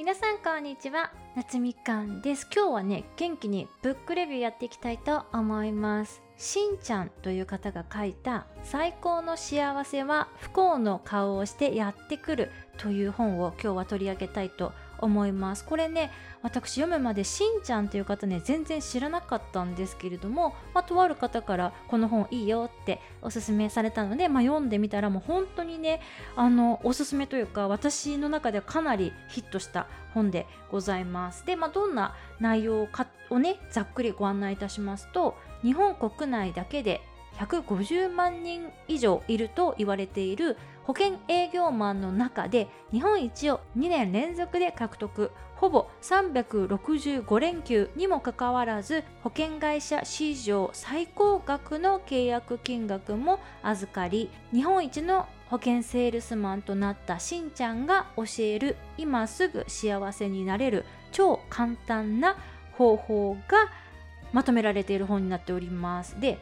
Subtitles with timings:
[0.00, 1.12] 皆さんこんにちは。
[1.36, 2.48] 夏みかんです。
[2.50, 6.22] 今日はね元気にブックレビューやっていきたいと思います。
[6.38, 15.64] しんちゃんという方が書いた最高の幸せは不幸の顔をしてやってくるという本を今日は取り上げたいと思います。
[15.64, 16.10] これね
[16.42, 26.00] 私読むまでしんちゃんという方ね全然知らなかったんですけれども、まあ、とある方からこの本いいよっておすすめされたので、まあ、読んでみたらもう本当にね
[26.36, 31.44] あのおすすめというか私の中ではかなりヒットした本でございます。
[31.46, 37.00] で、まあ、どんな内容かをねざっくりご案内いたしますと日本国内だけで
[37.38, 40.56] 150万人以上いると言われている
[40.90, 62.36] 保険営業マンの中で日本一を2年連続で獲得ほぼ365連休にもかかわらず保険会社史上最高額の契約金額も預かり日本一の保険セールスマンとなったしんちゃんが教える今すぐ幸せになれる超簡単な
[62.72, 63.70] 方法が
[64.32, 66.18] まとめられている本になっております。
[66.20, 66.40] で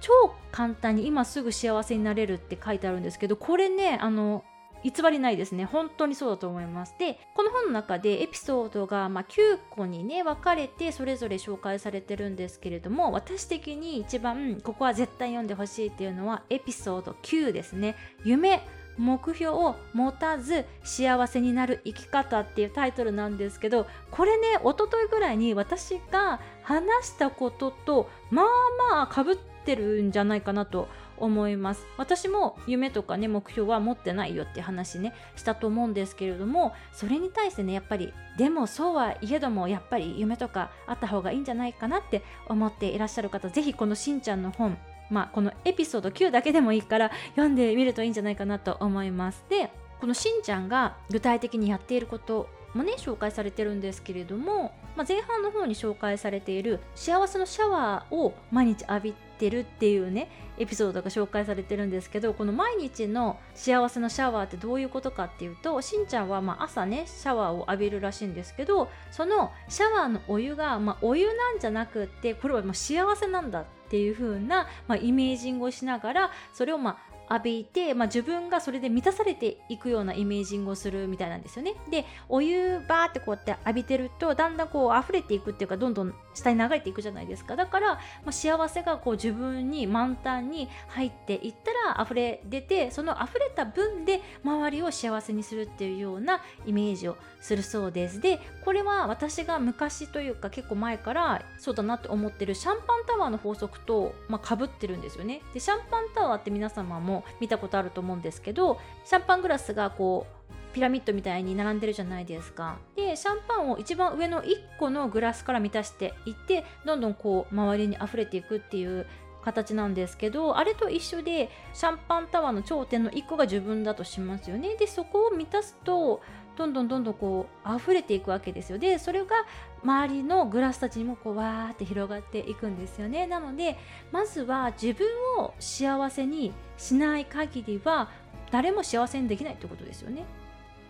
[0.00, 0.12] 超
[0.52, 4.44] 簡単に今すぐ幸せになれるって書いてあるんですけどこれねあの
[4.84, 5.64] 偽りないですね。
[5.64, 6.94] 本当にそうだと思います。
[6.98, 17.96] でこの本の中でエピソードが、まあ、9個にね分かれてそれぞれ紹介されてるんですけれども私的に一番ここは絶対読んでほしいっていうのはエピソード9ですね。
[18.24, 18.62] 夢
[18.98, 28.46] 目標を持たず幸せになる生き方っていうタイトルなんですけどこれね一昨日ぐらいに私が話したこととまあ
[28.90, 29.38] まあかぶっ
[29.68, 30.88] てるんじゃないかなと
[31.18, 31.84] 思います。
[31.98, 44.78] 私も夢とかね目標は持ってないよって話ねしたと思うんですけれどもそれに対してねやっぱりでもそうはいえどもやっぱり夢とかあった方がいいんじゃないかなって思っていらっしゃる方是非このしんちゃんの本
[45.10, 49.44] まあこのエピソード9だけでもいいから読んでみるといいんじゃないかなと思います。
[49.50, 60.28] でこのしんちゃんが具体的にやっていることもね紹介されてるんですけれども、まあ、前半の方に紹介されている幸せのシャワーを毎日浴びてるっていうね
[60.58, 76.96] エピソードが紹介されてるんですけどこの毎日の幸せのシャワーってどういうことかっていうとしんちゃんはま朝ねシャワーを浴びるらしいんですけどそのシャワーのお湯が、まあ、お湯なんじゃなくってこれはもう幸せなんだっていう風な、まあ、イメージングをしながらそれをまあ
[77.30, 81.74] 浴びて、まあ、自分がそれで満たされていくようなイメージングをするみたいなんですよね。
[81.90, 87.56] でお湯バーってこうやって浴びてるとだんだんこう溢れていくっていうかどんどん下に流れていくじゃないですか。
[87.56, 91.54] だから、まあ、幸せがこう自分に満タンに入っていっ
[91.86, 98.20] たら溢れ出てその溢れた分で周りを幸せにするっていうようなイメージをするそうです。
[98.20, 105.42] でこれは私が昔というか結構前からそうだなって思ってるシャンパンタワーの法則と、まあ、被ってるんですよね。
[105.54, 112.78] でシャンパンタワーって皆様も見たことあると思うんですけどシャンパングラスがこうピラミッドみたいに並んでるじゃないですか。
[112.94, 119.06] でシャンパンを一番上の1個のグラスから満たしていってどんどんこう周りに溢れていくっていう
[119.44, 124.76] 形なんですけどあれと一緒でシャンパンタワーの頂点の1個が自分だとしますよね。
[124.76, 126.20] でそこを満たすと
[126.56, 129.46] どんどんどんどんこう溢れていくわけですよでそれが
[129.82, 133.26] 周りのグラスたちにもこうわーって広がっていくんですよね。
[133.26, 133.78] なので
[134.12, 135.06] まずは自分
[135.38, 138.10] を幸せにしない限りは
[138.50, 140.24] 誰も幸せにできないってことですよね。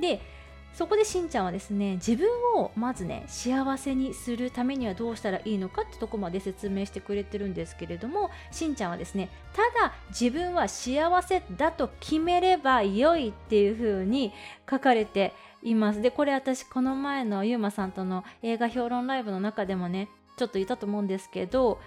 [0.00, 0.20] で
[0.74, 14.32] そこでしんちゃんはですね自分をまずね幸せにするためにはどうしたらいいのかってとこまで説明してくれてるんですけれどもしんちゃんはですねただ自分は幸せだと決めれば良いっていう風に
[14.70, 16.02] 書かれています。
[16.02, 21.80] でこれ私この前のゆうまさんとの映画評論ライブの中でもねちょっと言ったと思うんですけど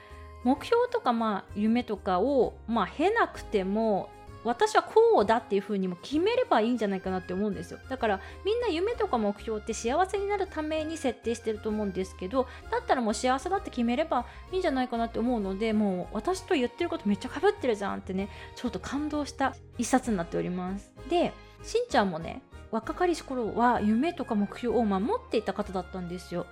[0.44, 4.10] 目標とかまあ夢とかをまあ経なくても
[4.46, 7.80] 私はこうだっていう風にも決めればいいんじゃないかなって思うんですよ。
[7.90, 20.94] だからみんな夢とか目標って幸せになるために設定してると思うんですけどだったらもう幸せだって決めればいいんじゃないかなって思うのでもう私と言ってることめっちゃかぶってるじゃんってねちょっと感動した一冊になっております。
[21.10, 22.42] でしんちゃんもね
[22.72, 26.46] 若かりし頃は夢とか目標を守っていた方だったんですよ。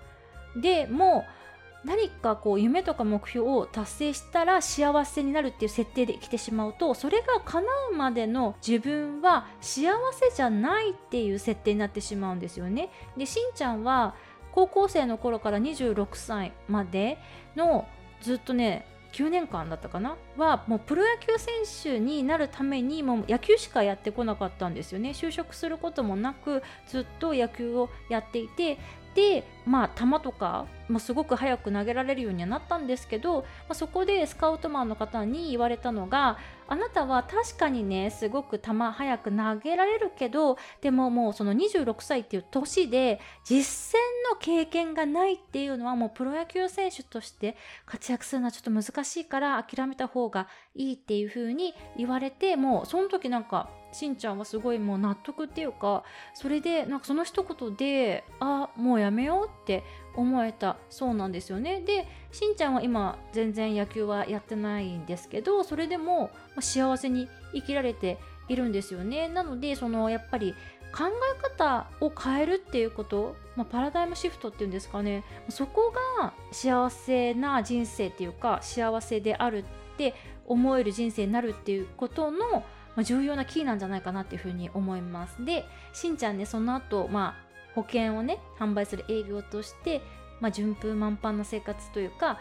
[0.56, 1.44] でもう
[1.84, 12.90] 何かこう夢とか目標を達成したら幸せになるっていう設定で生きてしまうとそれが叶うまでの自分は幸せじゃないっていう設定になってしまうんですよね。
[13.18, 14.16] でしんちゃんは
[14.54, 17.18] 高校生の頃から26歳まで
[17.56, 17.88] の
[18.22, 20.16] ずっとね9年間だったかな？
[20.38, 21.54] はもうプロ野球選
[21.94, 28.80] 手になるためにもう野球しかやってこなかったんですよね就職することもなくずっと野球をやっていて
[29.14, 36.38] でまあ球とかもすごく早く投げられるようにはなったんですけど、まあ、そこでスカウトマンの方に言われたのが
[36.68, 43.64] あなたは確かにねすごく球早く投げられるけどでももうその26歳っていう年で実
[43.94, 44.02] 戦
[44.32, 47.56] の経験がないっていうのはもうプロ野球選手として
[47.86, 59.84] 活躍するのはちょっと難しいから諦めた方がいいっていう風に言われてもうその時なんかしんちゃんはすごいもう納得っていうかそれでなんかその一言であもうやめようって
[60.16, 60.78] 思えた。
[60.90, 61.82] そうなんですよね。
[61.82, 66.30] でしんちゃんは今全然野球はやってないんですけどそれでも
[66.60, 68.18] 幸せに生きられて
[68.50, 69.28] いるんですよね。
[69.30, 70.54] なのでそのやっぱり
[70.96, 75.24] 考え方を変えるっていうこと、まあ、パラダイムシフトっていうんですかね。
[75.50, 79.66] そこが幸せな人生っていうか幸せであるっ
[79.98, 80.14] て
[80.46, 82.64] 思える人生になるっていうことの、
[83.04, 85.44] 重要なキーなんじゃないかなっていうふうに思います。
[85.44, 87.36] で、しんちゃんね、その後、ま、
[87.76, 90.02] 保険をね、販売する営業として、
[90.40, 92.40] まあ、順風満帆な生活というか、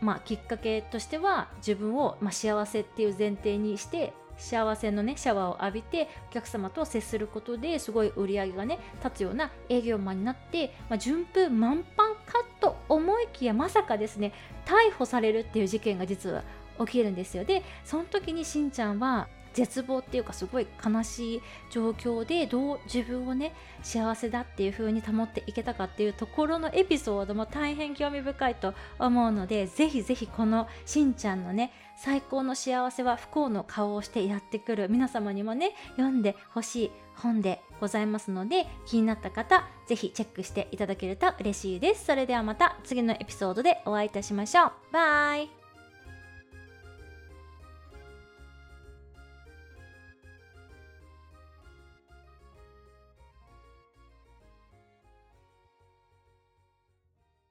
[0.00, 14.32] まあ、きっかけとしては自分を、まあ、幸せっていう前提にして幸せのねシャワーを浴びてお客様と接することですごい売り上げがね立つような営業マンになって、まあ、順風満帆かと思いきやまさかですね
[14.64, 16.44] 逮捕されるっていう事件が実は
[16.78, 17.44] 起きるんですよ。
[17.44, 42.04] でその時にしんちゃんは絶望っていうかすごい悲しい状況でどう自分をね幸せだっていう風に保っていけたかっていうところのエピソードも大変興味深いと思うのでぜひぜひこのしんちゃんのね最高の幸せは不幸の顔をしてやってくる皆様にもね読んでほしい本でございますので気になった方ぜひチェックしていただけると嬉しいです。
[42.04, 44.72] それではまた次のエピソードでお会いいたしましょう。
[44.92, 45.57] バイ。